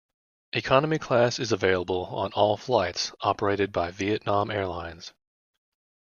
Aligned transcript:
Economy 0.53 0.97
class 0.97 1.37
is 1.37 1.51
available 1.51 2.05
on 2.07 2.33
all 2.33 2.57
flights 2.57 3.11
operated 3.21 3.71
by 3.71 3.91
Vietnam 3.91 4.49
Airlines. 4.49 5.13